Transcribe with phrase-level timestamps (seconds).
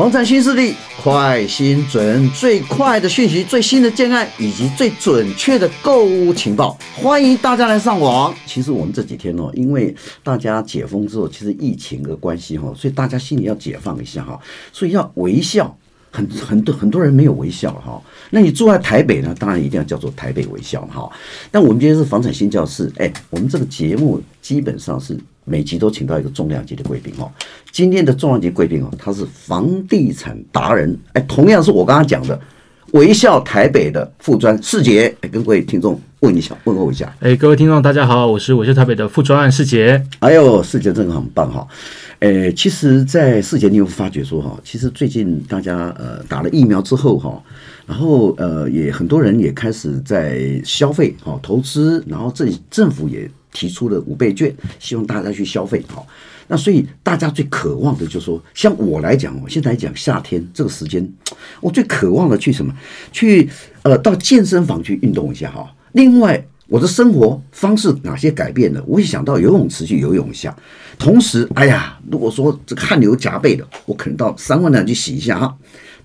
[0.00, 8.34] 房产新势力，快、新、准，最快的讯息，最新的建案，以及最准确的购物情报，欢迎大家来上网。
[8.46, 14.40] 其实我们这几天哦，因为大家解封之后，其实疫情的关系哈，所以大家心里要解放一下哈，
[14.72, 15.76] 所以要微笑。
[16.12, 19.32] 很很多很多人没有微笑哈，那你住在台北呢？
[19.38, 21.08] 当然一定要叫做台北微笑哈。
[21.52, 25.16] 但我们今天是房产新教室，哎，我们这个节目基本上是
[25.50, 27.28] 每集都请到一个重量级的贵宾哦。
[27.72, 32.38] 今天的重量级贵宾哦，他是房地产达人，哎，同样是我刚刚讲的
[32.92, 37.12] 微笑台北的副专世杰，哎，跟各位听众问一下，问候一下。
[37.20, 40.00] 哎，各位听众大家好，我是微笑台北的副专案士杰。
[40.20, 41.66] 哎呦，世杰真的很棒哈。
[42.20, 47.42] 哎，其实，在世杰，你有发觉说哈，其实最近大家呃打了疫苗之后哈，
[47.86, 56.04] 然后呃也很多人也开始在消费哈投资，然后政政府也提出了五倍券，希望大家去消费哈。
[56.48, 61.06] 那所以大家最渴望的就是说，像我来讲，我现在讲夏天这个时间，
[61.60, 62.74] 我最渴望的去什么？
[63.12, 63.48] 去
[63.82, 65.74] 呃到健身房去运动一下哈。
[65.92, 66.44] 另外。
[66.70, 68.80] 我的生活方式哪些改变了？
[68.86, 70.56] 我会想到游泳池去游泳一下，
[71.00, 75.52] 同时，哎呀，如果说这个汗流浃背的，我可能到三温暖去洗一下哈。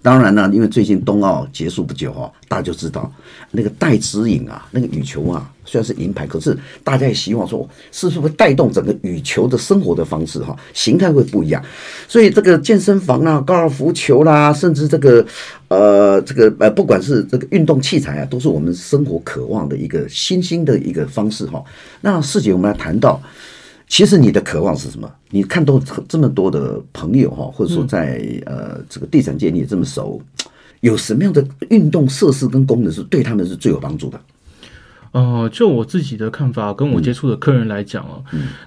[0.05, 3.11] 当然呢，因为最近冬奥结束不久哈，大家就知道
[3.49, 11.59] 那个戴资颖啊，那个羽球啊，虽然是银牌，可是大家也希望说，是不是会带动整个羽球的生活的方式哈，形态会不一样。
[12.07, 15.25] 所以这个健身房啦、高尔夫球啦，甚至这个
[15.69, 21.63] 呃这个呃，不管是这个运动器材啊，都是我们生活渴望的一个新兴的一个方式哈。
[22.01, 23.19] 那士杰，我们来谈到。
[23.87, 25.09] 其实你的渴望是什么？
[25.29, 30.21] 你看到这么多的朋友哈，或者说在呃这个地产界你也这么熟，
[30.81, 34.19] 有什么样的运动设施跟功能是对他们是最有帮助的？
[35.15, 38.21] 呃，就我自己的看法，跟我接触的客人来讲哦，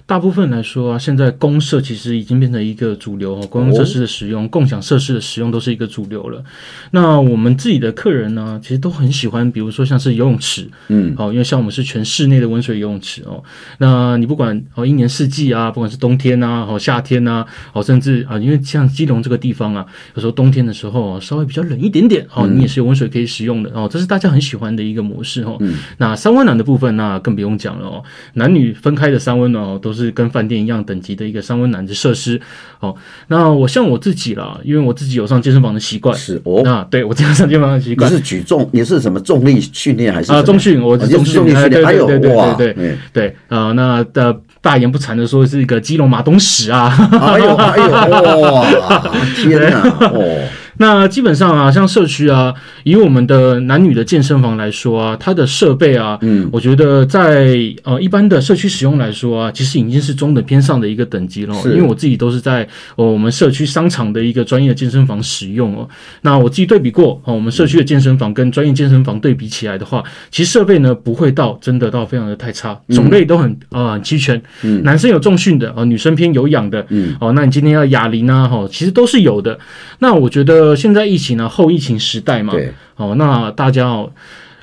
[0.07, 6.43] 大部分来说啊，现在公社其实已经变成一个主流哦，公共设施的使用、哦、共享设施的使用都是一个主流了。
[6.89, 13.43] 那我们自己的客人呢，其实都很喜欢，比如说像是游泳池，嗯，好，因为像我们是全室内的温水游泳池哦，
[13.77, 19.85] 那你不管哦一年四季啊，不管是冬天啊，哦夏天啊，哦甚至啊，因为像基隆这个地方啊，
[20.15, 25.55] 有时候冬天的时候稍微比较冷一点点，好，你也是有温水可以使用的哦，这是大家很喜欢的一个模式哦。
[25.59, 28.01] 嗯，那三温暖的部分，那更不用讲了哦。
[28.33, 32.39] 男女分开的三温暖哦，都是跟饭店一样等级的一个三温暖的设施
[32.79, 32.95] 哦。
[33.27, 36.61] 那我像我自己啦，因为我自己有上健身房的习惯，是哦。
[36.63, 40.41] 那对我这样上健身房的习惯，你是举重，你是什么重力训练还是啊？
[40.41, 43.73] 重训，我是重训训练，还有对对对对对啊。
[43.73, 46.87] 那的大言不惭的说，是一个基隆马东石啊。
[47.11, 48.65] 哎呦哎呦哇！
[49.35, 50.47] 天哪哦。
[50.81, 52.53] 那基本上啊，像社区啊，
[52.83, 61.53] 以我们的男女的健身房来说啊，它的设备啊，嗯，我觉得在呃一般的社区使用来说啊，其实已经是中等偏上的一个等级了。
[61.55, 65.85] 是因为我自己都是在呃我们社区商场的一个专业的健身房使用哦。
[66.21, 70.01] 那我自己对比过哦，我们社区的健身房跟专业健身房对比起来的话，
[70.31, 74.41] 其实设备呢不会到真的到非常的太差，种类都很啊、呃、齐全。
[74.63, 76.85] 嗯，男生有重训的哦，女生偏有氧的。
[76.87, 79.59] 嗯，哦，那你今天要哑铃啊，哈，其实都是有的。
[79.99, 80.68] 那我觉得。
[80.75, 84.11] 现在疫情呢，后疫情时代嘛，对，哦，那大家哦。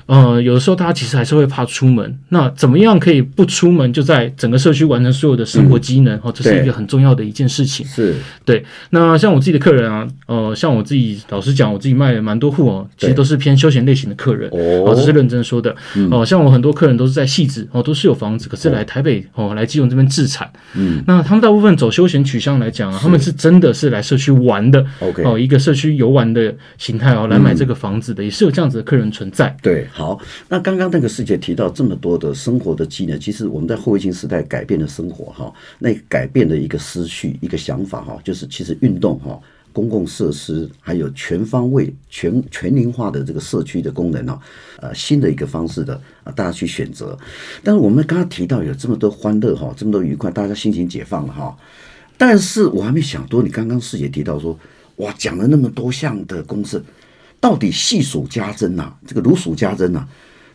[0.07, 6.17] 呃，有的时候大家其实还是会怕出门，那怎么样可以不出门就在整个社区完成所有的生活机能？
[6.19, 7.85] 哦、嗯，这是一个很重要的一件事情。
[7.85, 8.63] 是，对。
[8.91, 14.49] 那像我自己的客人啊，呃，像我自己老实讲，我自己卖了蛮多户哦，其实都是偏休闲类型的客人。
[14.51, 15.75] 哦，这是认真说的。
[16.09, 20.49] 哦、像我很多客人都是在细致哦，都是有房子，可是来台北哦，来基隆这边置产。
[20.75, 24.85] 嗯，那他们大部分走休闲取向来讲啊，他们是真的是来社区玩的。
[24.99, 29.53] OK，哦，一个社区游玩的形态哦，来买这个房子的，嗯、也是有这样子的客人存在。
[29.61, 29.85] 对。
[29.97, 39.39] 好，那刚刚那个士杰提到这么多的生活的技能，其实我们在后疫情时代改变了生活哈，那改变了一个思绪、一个想法哈，就是其实运动哈、
[39.73, 44.39] 公共设施还有全方位、全全龄化的这个社区的功能呢，
[44.81, 47.17] 呃，新的一个方式的啊，大家去选择。
[47.63, 51.57] 但是我们刚刚提到有这么多欢乐哈，这么多愉快，大家心情解放了哈。
[52.19, 54.55] 但是我还没想多，你刚刚师姐提到说，
[54.97, 56.79] 哇，讲了那么多项的公式。
[57.39, 60.07] 到底系数加增呐、这个如数加增呐、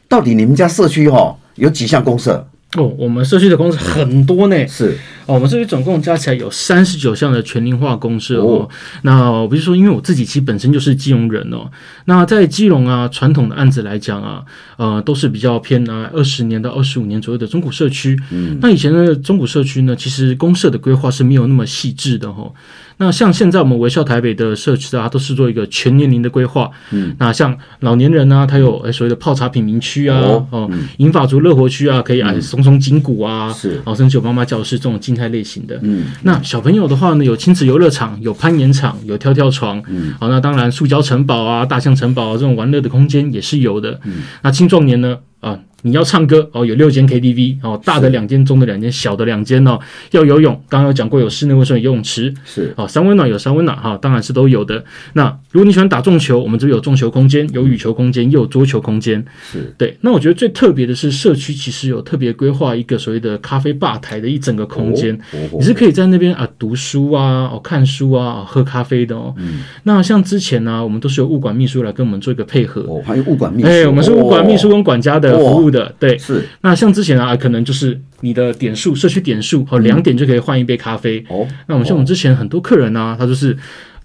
[0.08, 2.46] 到底你们家社区哈有几项公社？
[2.76, 4.66] 哦，我们社区的公司很多呢。
[4.66, 4.96] 是
[5.26, 8.68] 哦，我们社区总共加起来有三十九项的全龄化公社哦。
[9.02, 11.70] 那比如说，因为我自己其实本身就是基隆人哦。
[12.06, 14.42] 那在基隆啊，传统的案子来讲啊，
[14.78, 18.18] 呃，都是比较偏啊二十年到二十五年左右的中古社区。
[18.32, 22.52] 嗯，那以前的中古社区呢，其实公社的规划是没有那么细致的哈、哦。
[22.96, 26.70] 那像现在我们微笑台北的社区啊，都是做一个全年龄的规划。
[26.90, 30.18] 嗯，那像老年人呢、啊，他有所谓的泡茶品民区啊，
[30.50, 35.78] 哦，银发、嗯、族乐活区啊，可以哎松松松筋骨啊，是，然后甚至有妈妈教室这种静态类型的。
[35.82, 39.82] 嗯，那小朋友的话呢，有亲子游乐场，有攀岩场，有跳跳床。
[39.88, 43.98] 嗯，好，那当然塑胶城堡啊、大象城堡啊这种玩乐的空间也是有的。
[44.04, 45.18] 嗯，那青壮年呢？
[45.42, 45.60] 啊。
[45.84, 49.76] 你要唱歌哦，有六间 KTV 哦，大的两间，中的两间，小的两间哦。
[50.12, 54.84] 要游泳，刚刚有讲过有室内温水游泳池，是哦，三温暖有三温暖哈，当然是都有的。
[55.14, 59.98] 那如果你喜欢打撞球，我们这边有撞球空间，有羽球空间，又有桌球空间，是对。
[60.02, 69.34] 那我觉得最特别的是社区其实有特别规划一个所谓的咖啡吧台的一整个空间，哦哦哦、你是可以在那边啊读书啊，哦看书啊，喝咖啡的哦。
[69.38, 76.44] 嗯、那像之前呢、啊，我们都是由物管秘书来跟我们做一个配合，哦，还有物管秘书，哎，我们是物管秘书跟管家的服务的，哦、对，是。
[76.60, 81.24] 那像之前啊，可能就是你的点数，社区点数，和，两点就可以换一杯咖啡。
[81.28, 83.56] 哦，那我们像我们之前很多客人呢、啊，他就是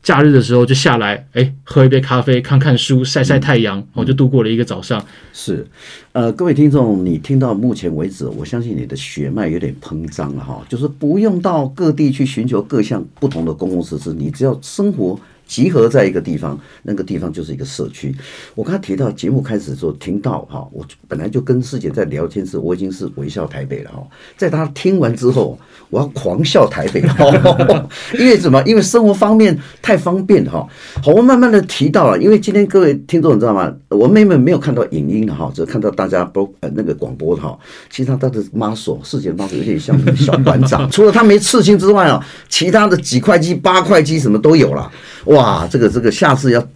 [0.02, 5.04] 假日的时候就下来，哎，喝一杯咖啡，看看书，晒晒太阳，我、嗯、就度过了一个早上。
[5.34, 5.66] 是，
[6.14, 15.20] 呃，各位听众，你听到目前为止，我相信你的血脉有点膨胀了哈，就是不用到各地去寻求各项不同的公共设施，你只要生活。
[15.48, 18.14] 集合在一个地方，那个地方就是一个社区。
[18.54, 24.06] 我刚才提到节目开始的时候，听到哈，我本来就跟师姐在聊天时，我已经是微笑台北了哈。
[24.36, 25.58] 在他听完之后，
[25.90, 27.26] 我要狂笑台北哈，
[28.20, 28.62] 因为什么？
[28.66, 30.68] 因为生活方面太方便哈。
[31.02, 33.74] 好，我慢慢的提到了，因为今天各位听众你知道吗？
[33.90, 37.58] 我妹妹没有看到影音的哈，只看到大家播呃那个广播的哈。
[37.90, 44.92] 其实他他的 muscle，师姐的 muscle 有点像小馆长，除了他没刺青之外啊，其他的几块肌、八块肌什么都有了。
[45.24, 46.68] 我哇，这个这个，下次要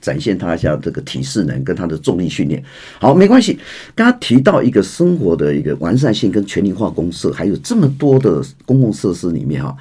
[0.00, 2.62] 展现他一下这个体适能跟他的重力训练。
[3.00, 3.58] 好，没关系。
[3.96, 9.76] 刚刚提到一个生活的一个完善性跟全龄化公社，还有这么多的公共设施里面哈，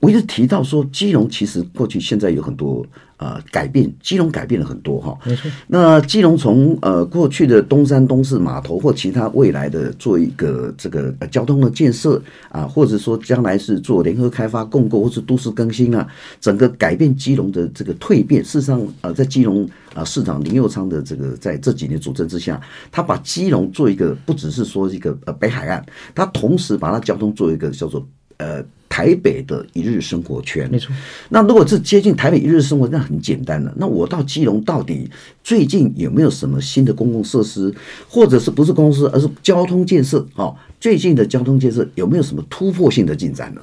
[0.00, 2.84] 我一直提到说，基隆其实过去现在有很多。
[3.22, 5.48] 呃，改变基隆改变了很多哈，没错。
[5.68, 16.04] 那基隆从呃过去的东山东势码头或其他未来的做一个这个交通的建设啊，或者说将来是做联合开发共构或是都市更新啊，
[16.40, 18.44] 整个改变基隆的这个蜕变。
[18.44, 22.60] 事实上，呃，在基隆啊市长林佑昌的这个在这几年主政之下，
[22.90, 28.04] 他把基隆做一个不只是说一个呃北海岸，他同时把它交通做一个叫做
[28.38, 28.64] 呃。
[28.92, 30.94] 台北的一日生活圈，没错。
[31.30, 33.72] 那如果是接近台北一日生活，那很简单了。
[33.78, 35.08] 那我到基隆到底
[35.42, 37.74] 最近有没有什么新的公共设施，
[38.06, 40.26] 或者是不是公司，而是交通建设？
[40.34, 43.62] 哦，最近的交通建设有没有什么突破性的进展呢？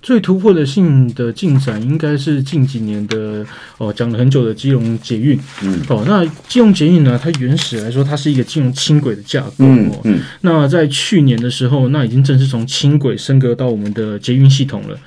[0.00, 3.44] 最突破的性的进展，应该是近几年的
[3.78, 5.38] 哦，讲了很久的基隆捷运。
[5.62, 9.52] 嗯，哦，那基隆捷运呢，它原始来说，它是一个基隆轻轨的架构。
[9.58, 10.20] 嗯嗯。
[10.42, 14.98] 那在去年的时候，那已经正式从轻轨升格到我们的捷运系统了。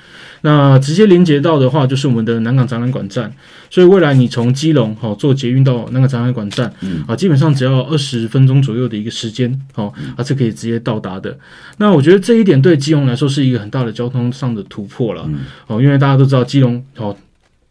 [0.41, 3.31] 那直接连接到的话，就是我们的南港展览馆站。
[3.69, 11.37] 所以未来你从基隆好坐捷运到南港展览馆站，嗯啊，基本上只要二十分钟左右的一个时间，哦，它是可以直接到达的。
[11.77, 15.29] 那我觉得这一点对基隆来说是一个很大的交通上的突破了，
[15.67, 17.15] 哦，因为大家都知道基隆哦。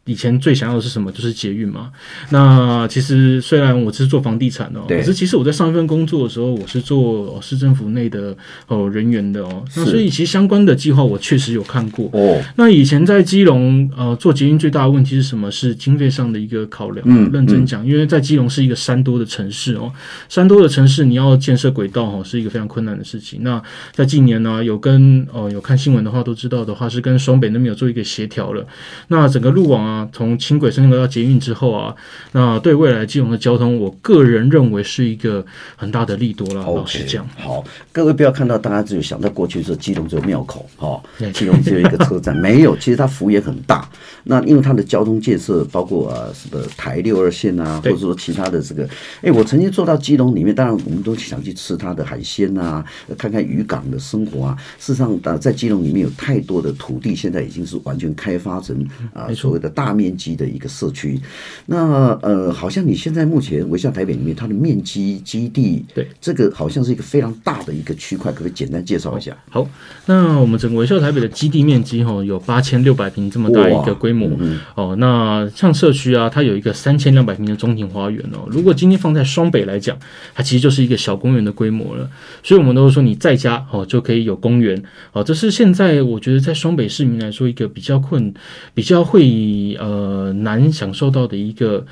[0.06, 1.12] 以前最想要的是什么？
[1.12, 1.90] 就是捷运嘛。
[2.30, 8.36] 那其实虽然我是做房地产的，哦可是其实我在上一份工作的时候，我是做市政府内的
[8.66, 9.64] 哦人员的哦。
[9.76, 12.08] 那所以其实相关的计划我确实有看过。
[12.12, 12.42] 哦。
[12.56, 15.50] 那以前在基隆呃做捷运最大的问题是什么？
[15.50, 17.06] 是经费上的一个考量。
[17.08, 17.30] 嗯。
[17.32, 19.92] 认真讲，因为在基隆是一个山多的城市哦，
[20.28, 23.44] 山多的城市你要建设轨道哦是一个非常困难的事情。
[23.44, 23.62] 那
[23.92, 28.66] 在近年呢，有跟哦有看新闻的话都知道的话，是跟双北那边有做一个协调了。
[29.08, 29.89] 那整个路网啊。
[29.90, 31.94] 啊，从轻轨升级到捷运之后啊，
[32.32, 35.44] 那对未来基隆的交通，我个人认为是一个
[35.74, 36.62] 很大的利多了。
[36.62, 41.02] 老实讲，好，各位不要看到大家只有想到过去是基隆只有庙口，哈，
[41.34, 43.88] 基隆只有一个车站，没有，其实它幅也很大。
[44.22, 48.88] 那因为它的交通建设，包括啊什么台六二线啊，或者说其他的这个，
[49.22, 52.84] 哎，我曾经坐到基隆里面，当然我们都想去吃它的海鲜啊，
[53.18, 54.56] 看看渔港的生活啊。
[54.78, 59.70] 事实上，在基隆里面有太多的土地，现在已经是完全开发成啊所谓的。
[59.80, 61.18] 大面积的一个社区，
[61.64, 69.34] 那呃，好像你现在目前微笑台北里面，它的面积基地，对，这个好像是一个非常大的一个区块，可不可以简单介绍一下？
[69.48, 69.66] 好，
[70.04, 74.28] 那我们整个微笑台北的基地面积哈，有八千六百平这么大一个规模
[74.74, 74.94] 哦。
[74.98, 78.46] 那像社区啊，它有一个三千两百平的中庭花园哦。
[78.50, 79.96] 如果今天放在双北来讲，
[80.34, 82.06] 它其实就是一个小公园的规模了。
[82.42, 84.82] 所以，我们都说你在家哦就可以有公园
[85.12, 85.24] 哦。
[85.24, 88.34] 这是现在我觉得在双北市民来说一个比较困、
[88.74, 89.30] 比较会。
[89.76, 91.84] 呃，难享受到的一个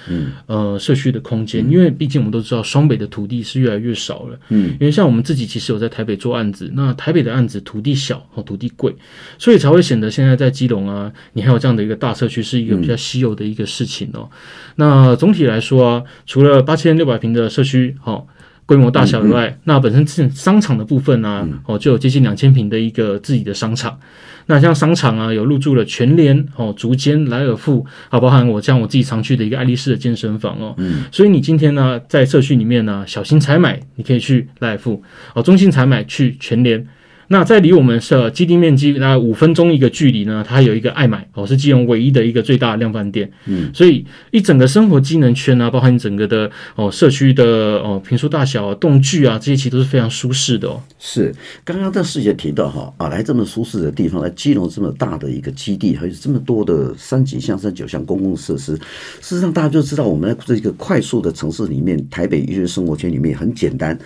[0.47, 8.95] 呃社区的空间，因为毕竟我们都知道双北的土地是越来越少了，嗯，因为像我们自己其实有在台北做案子，那台北的案子土地小哦，土地贵，
[9.39, 14.29] 所以才会显得现在在基隆啊，你还有这样的一个大社区是一个比较稀有的一个事情哦。
[14.77, 18.27] 那总体来说啊，除了八千六百平的社区，好。
[18.69, 23.99] 规模大小以外，嗯嗯、那本身是商场的部分呢、啊，哦，就有接近两千平的一个自己的商场。
[24.49, 30.75] 那像商场啊，有入驻了全联、哦，竹间、莱尔富，啊，包含我像我自己常去的一个爱丽丝的健身房哦。
[30.79, 31.05] 嗯。
[31.13, 35.03] 所以你今天呢，在社区里面呢，小型采买你可以去莱尔富，
[35.35, 36.87] 哦，中型采买去全联。
[37.29, 43.31] 那在离我们是基地面积大概五分钟一个距离呢，它有一个爱买哦，是基隆唯一的一个最大的量贩店。
[43.47, 47.45] 嗯，所以一整个生活机能圈啊，包含整个的哦社区的
[47.81, 50.83] 哦坪数大小啊、动距啊，这些其实都是非常舒适的哦。
[50.99, 63.99] 是，刚刚在世杰提到哈啊，来这么舒适的地方，来基隆这么大的一个基地，还有这么多的三几项、三九项公共设施，事实上大家就知道，我们在这个快速的城市里面，台北一日生活圈里面很简单。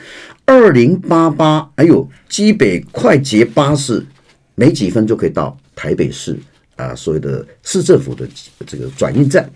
[0.45, 4.03] 二零八八，还有基北快捷巴士，
[4.55, 6.35] 没几分就可以到台北市
[6.77, 8.27] 啊，所谓的市政府的
[8.67, 9.47] 这个转运站。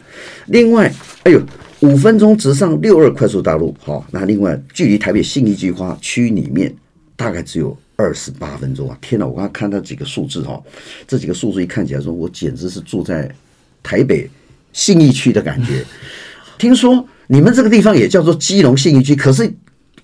[0.48, 0.92] 另外，
[1.22, 1.40] 哎呦，
[1.80, 6.70] 五分钟直上六二快速大路，好，那另外距离台北信义计划区里面
[7.16, 8.98] 大概只有二十八分钟啊！
[9.00, 10.62] 天哪，我刚看到几个数字哈，
[11.08, 13.34] 这几个数字一看起来说，我简直是住在
[13.82, 14.28] 台北
[14.74, 15.82] 信义区的感觉。
[16.58, 19.50] 听说你们这个地方也叫做基隆信义区，可是。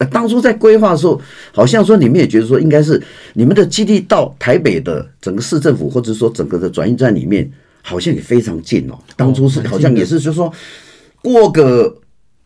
[0.05, 1.21] 当初在规划的时候，
[1.53, 3.03] 好像说你们也觉得说，应该是
[3.35, 7.51] 你们的基地到台北的整个市政府，或者说整个的转运站里面，
[7.83, 8.99] 好像也非常近哦。
[9.17, 10.53] 当初是好像也是，就是说
[11.23, 11.95] 过个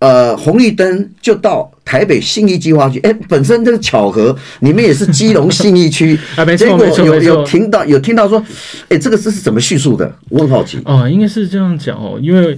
[0.01, 2.99] 呃红绿灯就到台北信义计划区。
[3.01, 8.43] 哎，本身这个巧合，你们也是基隆信义区 啊，没错，结果有有听到有听到说，
[8.89, 10.15] 哎，这个这是怎么叙述的？
[10.29, 12.57] 我很好奇啊，应该是这样讲哦，因为。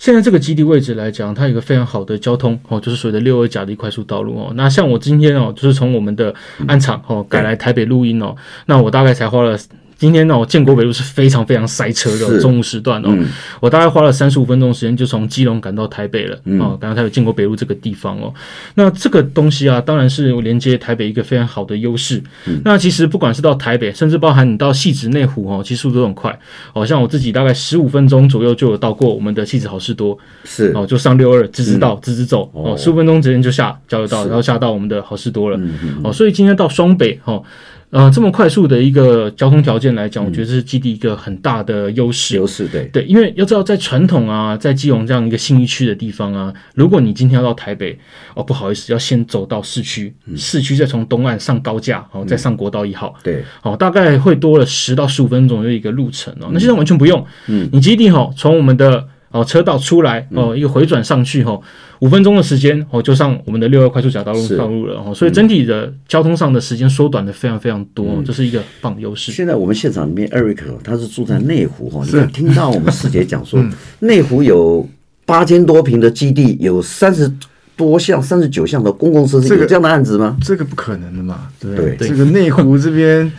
[0.00, 4.50] 现在这个基地位置来讲，它有一个非常好的交通哦，就是所谓的六二甲的快速道路哦。
[4.54, 6.34] 那像我今天哦，就是从我们的
[6.66, 9.58] 安场哦赶来台北录音哦，那我大概才花了。
[10.00, 13.28] 今天呢，我建国北路是非常非常塞车的中午时段哦，嗯、
[13.60, 18.32] 我大概花了三十五分钟时间就从基隆赶到台北了，嗯、哦，赶到台北建国北路这个地方哦。
[18.76, 22.16] 那这个东西啊，当然是连接台北一个非常好的优势。
[22.46, 26.38] 嗯、那其实不管是到台北，甚至包含你到汐止内湖哦，其实速度都很快。
[26.72, 30.72] 哦，像我自己大概十五分钟左右就有到过我们的汐止好事多，是。
[30.74, 32.50] 哦，就上六二直直到直直走。
[32.54, 35.60] 哦，十五分钟直接就下交流道，然后下到我们的好事多了。
[36.02, 37.44] 哦，所以今天到双北哦。
[37.90, 42.36] 呃，这么快速的一个交通条件来讲，我觉得是基地一个很大的优势。
[42.36, 47.98] 优势对对，因为要知道，在传统啊，在基隆这样一个信义区的地方啊，如果你今天要到台北，
[48.34, 56.50] 哦，不好意思，要先走到市区，嗯、市区再从东岸上高架，哦，再上国道一号，对，哦，大概会多了十到十五分钟的一个路程哦。
[56.52, 59.08] 那现在完全不用，嗯，你基地哈，从我们的。
[59.30, 61.58] 哦，车道出来哦，一个回转上去哈，
[62.00, 69.30] 五分钟的时间哦，就上我们的六二快速甲道路道路了哦，所以整体的交通上的时间缩短的非常非常多，这是一个棒优势。
[69.30, 73.64] 现在我们现场里面，Eric 他是住在内湖哈，你看听到我们师姐讲说，
[74.00, 74.88] 内湖有
[75.24, 77.32] 八千多平的基地，有三十
[77.76, 80.36] 多项、三十九项的公共设施，有这样的案子吗？
[80.42, 83.30] 这个不可能的嘛，对，这个内湖这边。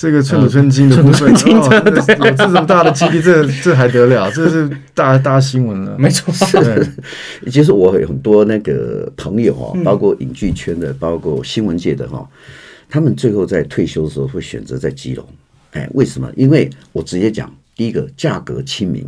[0.00, 4.30] 这个寸土寸金的部分，哦，有这么大的基地，这这还得了？
[4.30, 5.96] 这是大大新闻了。
[5.98, 6.88] 没错， 是。
[7.50, 12.24] 其实我有很多那个朋友啊，包括影剧圈的，包括新闻界的哈，
[12.88, 15.26] 他们最后在退休的时候会选择在基隆。
[15.72, 16.30] 哎，为什么？
[16.36, 19.04] 因为我直接讲，第一个价格亲民，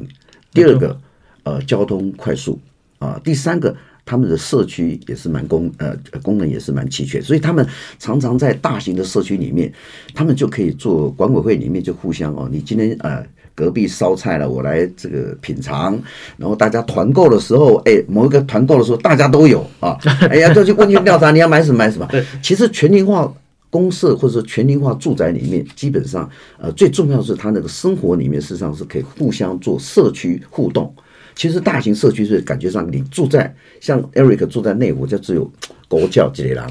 [0.52, 1.00] 第二个
[1.44, 2.58] 呃交通快速
[2.98, 3.72] 啊，第三个。
[4.10, 7.64] 他们的社区也是蛮功呃功能也是蛮齐全，所以他们
[7.96, 9.72] 常常在大型的社区里面，
[10.12, 13.24] 他们就可以做管委会里面就互相哦，你今天呃
[13.54, 15.96] 隔壁烧菜了，我来这个品尝，
[16.36, 19.96] 然后大家团购的时候，哎，某一个团购的时候大家都有啊，
[20.28, 22.08] 哎呀， 就去问卷调查，你要买什么买什么。
[22.42, 23.32] 其实全龄化
[23.70, 30.92] 公社或者说全龄化住宅里面，基本上呃最重要的是它那个生活里面事实上是可以互相做社区互动。
[31.40, 35.50] 其实大型社区是感觉上，你住在像 Eric 住在内湖，就只有。
[35.90, 36.64] 国教之类的，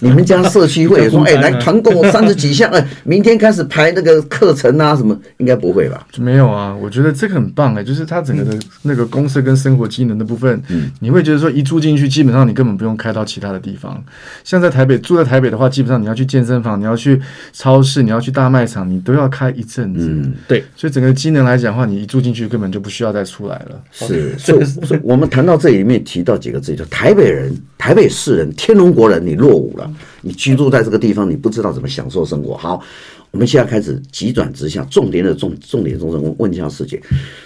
[0.00, 5.16] 你们家社区会有说， 哎、欸，来团购三十几项， 哎，明天开始排那个课程啊，什么？
[5.36, 6.04] 应该不会吧？
[6.18, 14.02] 没有啊，我觉得这个很棒哎、欸，就是它整个的那个公司跟生活机能的部分，嗯，你会觉得说一住进去，基本上你根本不用开到其他的地方。
[14.42, 17.20] 像在台北住在台北的话，基本上你要去健身房，你要去
[17.52, 20.08] 超市，你要去大卖场，你都要开一阵子。
[20.08, 23.80] 嗯，对，所以整个机能来讲的话，你一住进去根本就不需要再出来了。
[23.92, 27.54] 是，所以所以我们谈到这里面提到几个字，就台北人、
[27.84, 28.50] 台北市人。
[28.54, 29.90] 天龙国人，你落伍了。
[30.24, 32.56] 你居住在这个地方，你不知道怎么享受生活。
[32.56, 32.82] 好。
[33.30, 37.02] 我们现在开始急转直下，重点的重重点中问问一下师姐，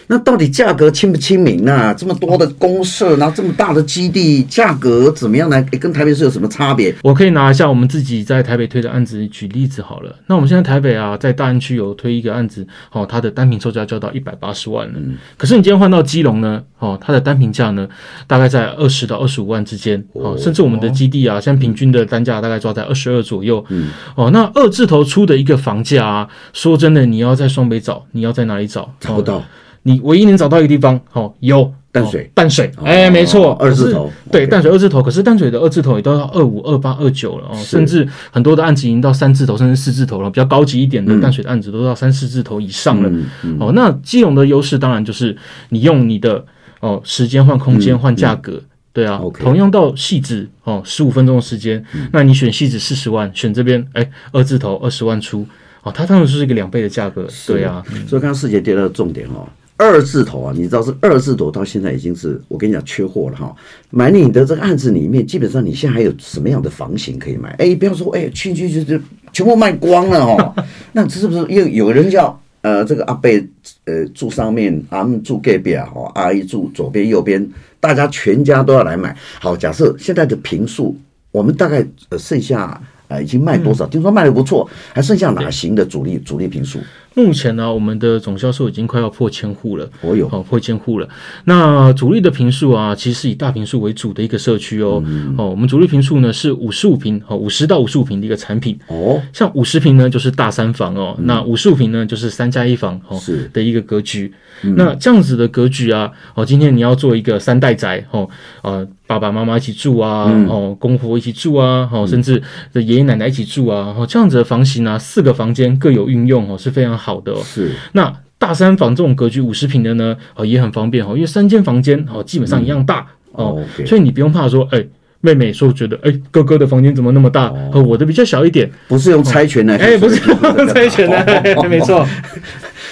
[0.06, 1.94] 那到底价格亲不亲民呢？
[1.94, 5.62] 这么多的公社，然后这么大的基地，价格怎么样呢？
[5.80, 6.94] 跟台北市有什么差别？
[7.02, 10.14] 我可以拿一下我们自己在台北推的案子举例子好了。
[10.26, 14.92] 那我们现在台北啊，在大安区有推一个案子，哦，它的单品售价就要到一百八十万了。
[14.96, 15.16] 嗯。
[15.38, 17.88] 可是你今天换到基隆呢，哦，它的单品价呢，
[18.26, 20.04] 大概在二十到二十五万之间。
[20.12, 20.36] 哦。
[20.36, 23.64] 甚至我们的基地啊，现在平均的单价大概抓在二十二左右。
[23.70, 23.88] 嗯。
[24.14, 25.78] 哦，那二字头出的一个房。
[25.78, 28.92] 价啊，说真的，你要在双北找，你要在哪里找？
[29.00, 29.36] 找不到。
[29.36, 29.42] 哦、
[29.84, 35.02] 你唯一能找到一个地方，哦，有淡水，淡水，哎、没错，二字头，对，淡水二字头。
[35.02, 40.28] 可是淡水的二字头也都要二五、二八、二九了哦，甚至很多的案子已经到三字头，甚至四字头了。
[40.28, 43.10] 比较高级一点的淡水的案子都到三四字头以上了。
[43.58, 45.34] 哦，那基隆的优势当然就是
[45.70, 46.44] 你用你的
[46.80, 48.60] 哦时间换空间换价格。
[48.92, 49.42] 对啊，Okay.
[49.42, 55.46] 同样到汐止哦，十五分钟的时间，嗯、那你选汐止四十万，选这边哎二字头二十万出
[55.82, 57.28] 哦，它当然是一个两倍的价格。
[57.28, 63.54] 是对啊，嗯、所以刚刚师姐提到的重点哦，二字头啊，你知道是二字头到现在已经是我跟你讲缺货了哈。
[63.90, 67.50] 买你的这个案子里面，基本上你现在还有什么样的房型可以买？
[67.58, 69.00] 哎，不要说哎，去去去去
[69.32, 70.54] 全部卖光了哦。
[70.92, 73.48] 那这是不是又有人叫呃这个阿贝
[73.86, 77.48] 呃住上面，阿姆住隔壁啊，阿姨住左边右边？
[77.80, 79.16] 大家全家都要来买。
[79.40, 80.94] 好，假设现在的平数，
[81.30, 82.78] 我们大概呃剩下
[83.08, 83.86] 呃已经卖多少？
[83.86, 86.78] 听说卖的不错，还剩下哪型的主力主力平数？
[87.14, 89.90] 目前呢，我们的总销售已经快要破千户了。
[90.02, 91.08] 哦哟，哦，破千户了。
[91.44, 95.02] 那主力的平数啊，其实是以大平数为主的一个社区哦。
[95.04, 98.78] 嗯、哦，我们主力平数呢是五十五平，哦，五十到五十五平的一个产品。
[98.86, 104.32] 哦，像五十平呢就是大三房哦，嗯、那五十五平呢就是三加一房哦是的一个格局。
[104.62, 108.28] 嗯、那这样子的格局啊，哦，今天你要做一个三代宅哦，
[108.62, 112.40] 呃，爸爸妈妈一起住啊，嗯、哦，公婆一起住啊，哦，甚至
[112.74, 117.08] 的爷爷奶奶一起住啊，哦，这样子的房型啊，四个房间各有运用哦，是非常好。
[117.08, 123.86] 好的，是那大三房这种格局五十平的呢，哦也很方便哦，因为三间房间哦基本上一样大、嗯、哦，okay.
[123.86, 124.84] 所以你不用怕说，哎，
[125.22, 132.06] 妹妹说觉得，哎，哥哥的房间怎么那么大，和、哦、我的比较小一点，不是用猜拳来，哎，不是用猜拳来， 没错。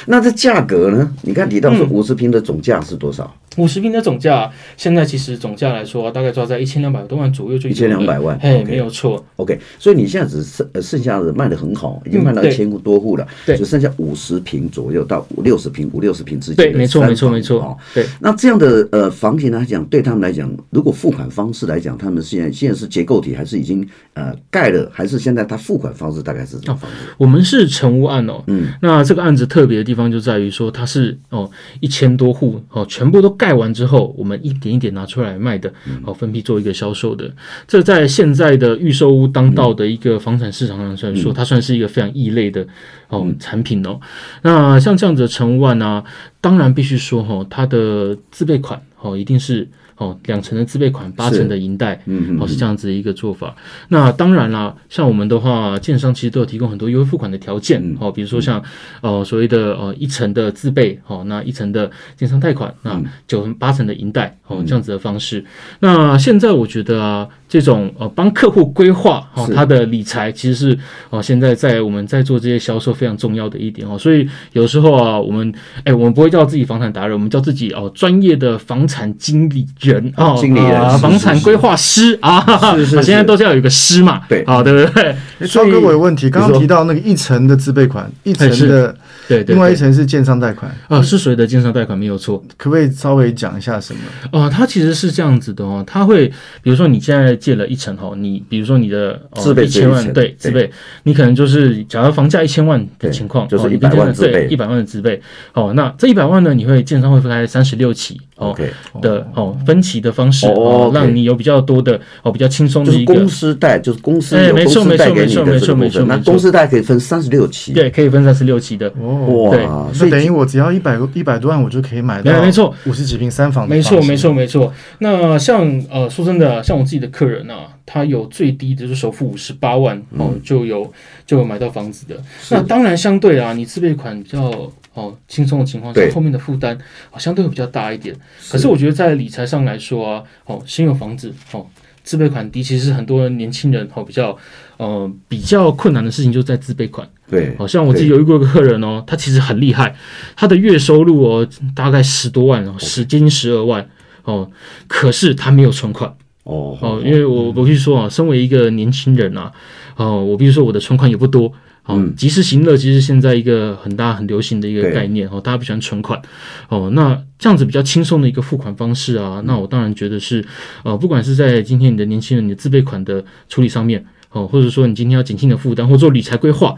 [0.06, 1.12] 那这价格呢？
[1.20, 3.30] 你看提到说五十平的总价是多少？
[3.56, 9.24] 五十平的总价，现在其实总价来说，大概抓在一千两百多万左右，就一千两百万，哎，没有错。
[9.36, 16.56] OK，所以你现在只剩剩下的卖的很好，已经卖到一千多户了，对，只剩下五十平左右到五六十平、五六十平之间。
[16.56, 17.76] 对，没错，没错，没错。
[17.94, 26.96] 对，那这样的呃房型来讲，对他们来讲，如果付款方式来讲，他们现在现在是结构体还是已经呃盖了，还是现在他付款方式大概是什么方式？
[27.16, 30.66] 我们是成屋案哦，嗯，那这个案子特别的地方就在于说。
[30.76, 35.72] 它是哦一千多户哦，全部都盖完之后，我们一点一点拿出来卖的，
[36.04, 37.30] 哦分批做一个销售的。
[37.66, 42.66] 这在现在的预售屋当道的一个房产市场上来说，它算是一个非常异类的
[43.08, 44.00] 哦产品哦。
[44.42, 46.02] 那像这样子的成屋案呢，
[46.40, 49.68] 当然必须说哈，它的自备款哦一定是。
[49.98, 53.56] 哦，两成的自备款，八成的银贷，嗯，哦，是这样子的一个做法。
[53.88, 58.62] 那当然啦，像我们的话，建商其实都有提供很多优惠付款的条件，哦，比如说像
[59.00, 65.42] 呃所谓的呃一成的自备，哦，那一成的建商贷款，那九成八成的银贷，哦，这样子的方式。
[65.80, 67.26] 那现在我觉得啊。
[67.48, 70.78] 这种呃帮客户规划哦，他的理财其实是
[71.10, 75.52] 哦现在在我们在做这些销售非常重要的一点哦，所以有时候啊，我们
[75.84, 85.14] 哎我们不会叫自己房产达人，我们叫自己哦专业的房产经理人哦，经理人，房产规划师啊，是是， 现在都是要有一个师嘛，对，好，对不对？
[85.46, 88.94] 超哥，我有问题，刚刚提到那个一层的自备款，一层的。
[89.28, 90.74] 对对，另外一层是建商贷款。
[90.88, 91.98] 啊，是谁的建商贷款？
[91.98, 92.42] 没有错？
[92.56, 94.00] 可不可以稍微讲一下什么？
[94.32, 96.28] 哦，它其实是这样子的哦，它会
[96.62, 100.70] 比如说你现在借了一层哦，你比如说你的自备一千万，对，自备，
[101.04, 105.20] 你可能就是假如房价一千万的情况，就是一百万自备，一百万的自备。
[105.54, 108.54] 哦，那这一百万呢，你会建商会分开三十六期哦
[109.00, 119.50] 的哦分期的方式哦，让你有比较多的哦比较轻松的一个公司贷，就是公司哎，没错没错没错没错没错，那公司贷可以分三十六期，对，可以分三十六期的哦。
[119.50, 122.42] 哇，那等于我只要一百一百多万，我就可以买到。
[122.42, 123.66] 没错，五十几平三房。
[123.68, 124.72] 没错，没错，没错。
[124.98, 130.90] 那像呃，说真的，像我自己的客人啊，他有最低的就是首付五十八万哦，就有
[131.24, 132.16] 就有买到房子的。
[132.50, 136.76] 那当然，相对啊，你自备款比较哦轻松的情况下，后面的负担
[137.12, 138.12] 哦相对会比较大一点。
[138.50, 141.64] 可是我觉得在理财上来说啊，哦，先有房子哦。
[142.02, 144.38] 自备款低，其实很多年轻人哦比较
[144.76, 147.04] 呃比较困难的事情就在自备款。
[147.28, 149.92] 对，好像我自己有遇过一个客人哦，他其实很厉害，
[150.36, 153.84] 他的月收入哦大概十多万哦，十接近十二万
[154.22, 154.48] 哦，
[154.86, 156.08] 可是他没有存款
[156.44, 159.50] 哦哦，因为我我必须说啊，身为一个年轻人啊，
[159.96, 161.52] 哦，我必须说我的存款也不多。
[161.86, 166.20] 哦，及时行乐其实现在一个很大很流行的一个概念哦，大家不喜欢存款
[166.68, 170.44] 哦，那这样子比较轻松的一个付款方式啊，那我当然觉得是
[170.82, 176.74] 呃，不管是在今天你的年轻人你的自备款的处理上面哦，或者说你今天要减轻的负担或做理财规划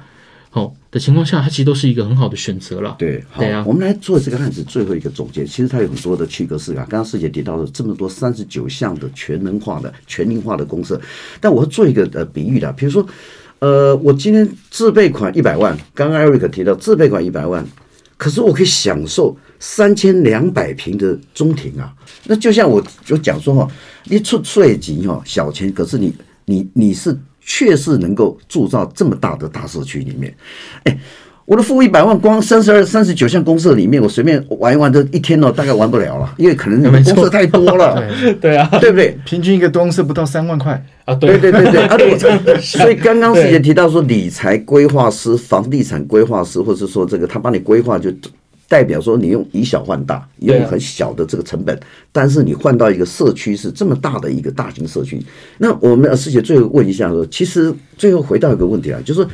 [0.53, 2.95] 哦的情况下，它其实都是一个很好的选择了。
[2.99, 11.01] 对，好，对啊，我们来做这个案子最后一个总结，其实它有很多的区隔式啊，刚刚师姐提到了这么多三十九项的全能化的全龄化的公设，
[11.41, 13.09] 但我要做一个呃比喻的，比如说。
[13.61, 17.67] 呃，我今天自备款一百万，刚刚 Eric 提到自备款一百万，
[18.17, 21.93] 可是我可以享受三千两百平的中庭啊。
[22.25, 23.69] 那就像我就讲说哈，
[24.05, 30.35] 你出税金哈小钱，可是你你你是确实能够铸造这么大的大社区里面，
[30.85, 30.99] 哎。
[31.49, 38.05] 我的负一百万，光三十二、三十九项公社里面，我随便玩一玩，都一天哦，大概玩不了了，因为可能公社太多了。
[38.21, 39.19] 对，对啊，对不对？
[39.25, 41.15] 平均一个公社不到三万块啊。
[41.15, 42.61] 对对对对 啊对啊！
[42.61, 48.11] 所以刚刚师姐提到说，理财规划师、房地产规划师，或者说这个他帮你规划就。
[48.69, 51.81] 代表说你用以小换大，用很小的这个成本，啊、
[52.13, 55.19] 但是你换到一个社区是这么大的一个大型社区。
[55.57, 59.27] 那我们师姐最后问一下说，其实最后回到一个问题啊，就是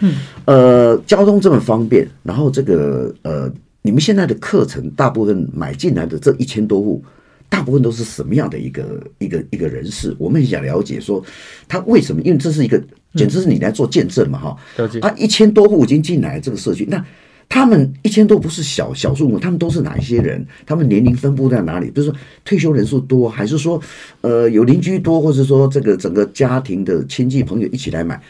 [0.45, 7.03] 呃，交通这么方便，然后这个呃，你们现在的课程大部分买进来的这一千多户，
[7.49, 10.15] 大部分都是什么样的一个一个一个人士？
[10.17, 11.21] 我们很想了解说
[11.67, 12.23] 他为什么？
[12.23, 12.81] 因为这是一个
[13.17, 15.01] 简直是你来做见证嘛，哈、嗯。
[15.01, 17.05] 啊，一千多户已经进来这个社区，那。
[17.49, 20.45] 他们一千多不是小小数目，他们都是哪一些人？
[20.67, 21.91] 他们年龄分布在哪里？
[21.91, 23.81] 比如说退休人数多，还是说
[24.23, 28.21] 呃有邻居多，或者说这个整个家庭的亲戚朋友一起来买？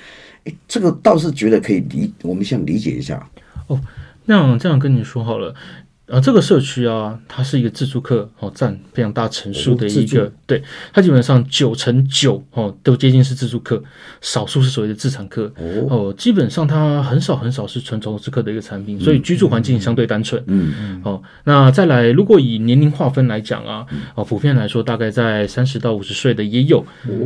[0.44, 3.27] 诶，这个倒是觉得可以理，我们想理解一下。
[3.66, 3.81] 哦，
[4.27, 5.55] 那这样跟你说好了。
[6.07, 10.62] 啊，这个社区啊，它是一个自助客哦，占非常大成数的一个，对，
[10.93, 13.83] 它基本上九成九哦都接近是自助客，
[14.21, 15.51] 少数是所谓的自产客
[15.88, 20.43] 哦，基本上它很少很少是纯投资客的一个产品，所以居住环境相对单纯。
[20.47, 21.01] 嗯嗯。
[21.05, 26.85] 哦，那再来，如果以年龄划分来讲啊，哦，普遍来说大概在三十到五十岁的也有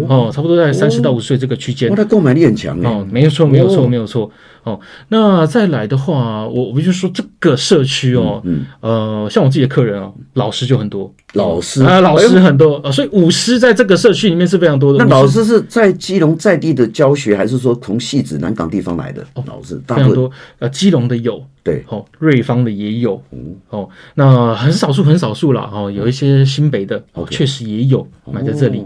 [0.09, 1.91] 哦，差不多在三十到五十岁这个区间。
[1.91, 4.31] 哦，它购买力很强哦，没有错，没有错，没有错。
[4.69, 11.83] 哦，那再来的话，我我就说这个社区哦，嗯，呃，像我自己的客人啊，老师就很多，老师。
[11.83, 14.99] 啊，老师很多，呃，所以舞狮在这个社区里面是非常多的。
[14.99, 19.25] 那老师是在基隆在地的教学，还是说从戏子南港地方来的？
[19.35, 28.81] 哦，老师非常多，呃，基隆的有，对，哦，瑞芳的也有，嗯哦，那很少数很少数了，哦，有一些新北的，哦，确实也有买在这里。
[28.81, 28.85] 哦，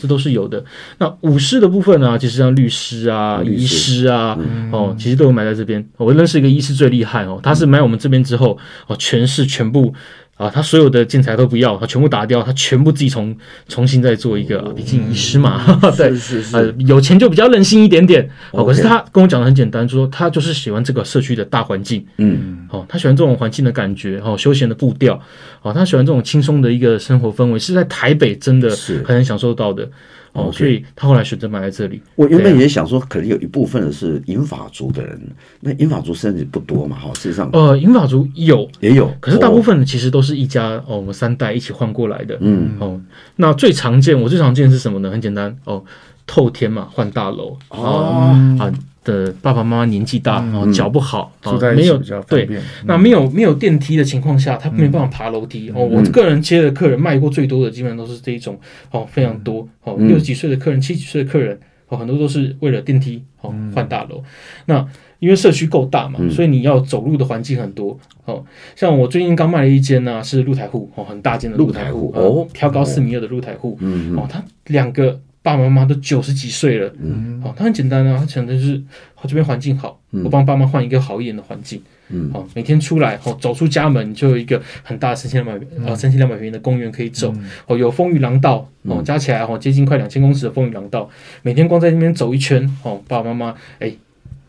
[0.00, 0.64] 这都是有的。
[0.98, 5.84] 那武士的部分呢、啊，其实像律师啊、医师啊，嗯、哦，其实都有买在这边。
[5.96, 9.94] 我认识一个医师最厉害哦，他是买我们这边之后，哦，全市全部。
[10.36, 13.36] 啊，他所有的建材都不要，他全部打掉，他全部自己重
[13.68, 18.28] 重新再做一个，毕竟遗失嘛，嗯、 对，是是是、呃，有钱就比较任性一点点。
[18.50, 25.20] 哦，可是他跟我讲的很简单，就说他就是喜欢这个社区的大环境，嗯，哦，他喜欢这种环境的感觉，哦，休闲的步调，
[25.60, 28.70] 哦，他喜欢这种轻松的一个生活氛围，是在台北真的
[29.04, 29.88] 很能享受到的。
[30.32, 32.00] 哦所以他后来选择买在这里。
[32.14, 35.20] 我原本也想说，可能有一部分的是银法族的人，
[35.60, 43.00] 那银法族甚至不多嘛，哈，事实上，呃，银法族有也有，可是大部分其实都是一家哦，我们三代一起换过来的，嗯，哦，
[43.36, 45.10] 那最常见，我最常见的是什么呢？
[45.10, 45.82] 很简单，哦，
[46.26, 48.72] 透天嘛，换大楼，哦，啊。
[49.04, 52.48] 的爸爸妈妈年纪大，然后脚不好，啊，没有对，
[52.84, 55.70] 那没有没有电梯的情况下，他没办法爬楼梯。
[55.70, 58.58] 哦，我个人接的客人卖过最多的，基本上都是这一种，
[58.90, 64.22] 哦，非常多，哦，六十几岁的客人，七十几岁的客人，哦，很多都是为了电梯，哦，换大楼。
[64.66, 64.86] 那
[65.18, 67.98] 因为社区够大嘛，所以你要走路的环境很多。
[68.24, 68.44] 哦，
[68.76, 73.76] 像我最近刚卖了一间呢，是露台户，哦，很大间的露台户，哦，挑高四米二的露台户，
[74.16, 75.20] 哦，它两个。
[75.42, 78.80] 爸爸妈妈都九十几岁了，嗯，好，他很简单啊，他想的就是，
[79.20, 87.34] 我这边环境好，我帮爸妈换一个好一点的环境，嗯，好，每天出来，哦，走出家门就有一个很大的三千两百，呃，三千两百平的公园可以走，
[87.66, 91.10] 哦，有风雨廊道，哦，加起来哦，接近快两千公尺的风雨廊道，
[91.42, 93.92] 每天光在那边走一圈，哦，爸爸妈妈，哎，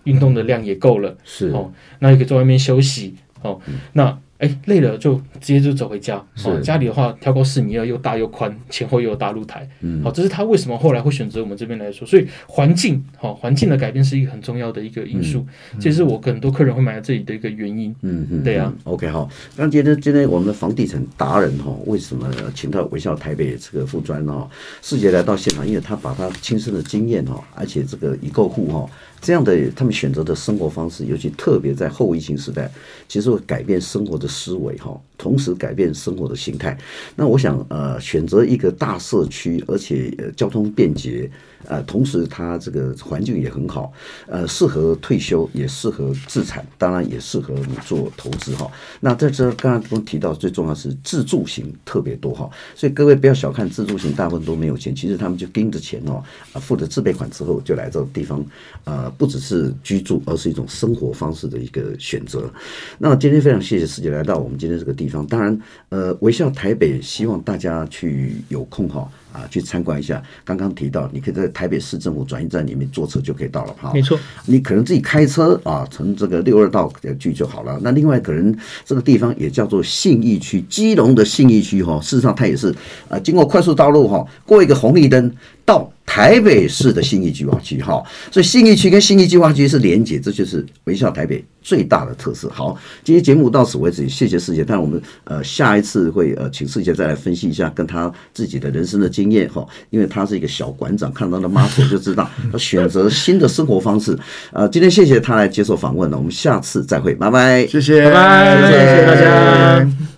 [0.03, 3.59] 运动的量也够了，是，哦，那也可以在外面休息，哦，
[3.93, 4.15] 那。
[4.43, 6.21] 哎，累了就直接就走回家。
[6.43, 9.65] 哦，家里的话，挑高四米二，又大又宽，前后又有大露台。
[9.79, 12.05] 嗯，好，这是他为什么后来会选择我们这边来说。
[12.05, 15.45] 所以环境，好，环境的改变是一个很重要的一个因素。
[15.79, 17.95] 这是我很多客人会买在这里的一个原因。
[18.01, 18.73] 嗯嗯，对啊。
[18.83, 19.29] OK，好。
[19.55, 24.45] 那今天今天我们的房地产达人哈，为什么请到微笑台北这个副专呢？
[24.81, 28.89] 师姐来到现场，因为他把他亲身的经验哈，而且这个已购户哈。
[29.23, 32.69] 这样的他们选择的生活方式，尤其特别在后疫情时代，
[33.07, 36.77] 其实会改变生活的思维哈，同时改变生活的形态。
[37.15, 41.31] 那我想呃，选择一个大社区，而且交通便捷。
[41.65, 43.93] 呃，同时它这个环境也很好，
[44.27, 48.69] 呃，适合退休，也适合自产，当然也适合你做投资哈。
[48.99, 58.45] 那在这刚刚都提到，最重要是自住型特别多哈，所以各位不要小看自住型，大部分都没有钱，其实他们就盯着钱哦，啊，付了自备款之后就来这个地方，
[58.83, 62.49] 呃，不只是居住，而是一种生活方式的一个选择。
[62.97, 69.09] 那今天非常谢谢师姐来到我们今天这个地方，当然，呃，微笑台北希望大家去有空哈。
[69.33, 70.21] 啊，去参观一下。
[70.45, 73.91] 刚刚提到，你可以在台北市政府转运站里面坐车就可以到了哈。
[73.91, 77.79] 没错，你可能自己开车啊，从这个六二道去就好了。
[77.81, 82.71] 那另外可能这个地方也叫做信义区，基隆的信义区哈，事实上它也是
[83.09, 85.31] 啊，经过快速道路哈，过一个红绿灯
[85.65, 85.91] 到。
[86.13, 92.47] 台北市的信义计划区，哈，所以信义区跟信义计划区是连结，这就是微笑台北最大的特色。
[92.53, 94.63] 好，今天节目到此为止，谢谢世杰。
[94.63, 104.15] 但我们呃下一次会呃请世杰再来分析一下跟他自己的人生的经验哈，因为他是一个小馆长，看到他的 muscle 就知道他选择新的生活方式。
[104.51, 110.12] 呃，今天谢谢他来接受访问了，我们下次再会，拜拜，谢谢，拜拜，谢谢大家。